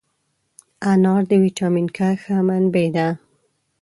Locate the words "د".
1.29-1.31